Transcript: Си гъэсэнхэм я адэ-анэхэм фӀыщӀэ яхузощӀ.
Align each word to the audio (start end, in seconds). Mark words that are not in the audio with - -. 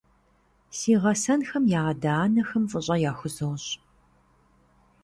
Си 0.77 0.91
гъэсэнхэм 1.01 1.63
я 1.79 1.81
адэ-анэхэм 1.91 2.63
фӀыщӀэ 2.71 2.95
яхузощӀ. 3.09 3.69